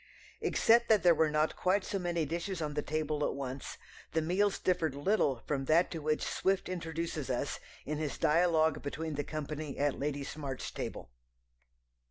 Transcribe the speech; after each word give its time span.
Except 0.41 0.89
that 0.89 1.03
there 1.03 1.13
were 1.13 1.29
not 1.29 1.55
quite 1.55 1.83
so 1.83 1.99
many 1.99 2.25
dishes 2.25 2.59
on 2.59 2.73
the 2.73 2.81
table 2.81 3.23
at 3.23 3.35
once 3.35 3.77
the 4.13 4.21
meals 4.23 4.57
differed 4.57 4.95
little 4.95 5.43
from 5.45 5.65
that 5.65 5.91
to 5.91 5.99
which 5.99 6.23
Swift 6.23 6.67
introduces 6.67 7.29
us 7.29 7.59
in 7.85 7.99
his 7.99 8.17
dialogue 8.17 8.81
between 8.81 9.13
the 9.13 9.23
company 9.23 9.77
at 9.77 9.99
Lady 9.99 10.23
Smart's 10.23 10.71
table. 10.71 11.11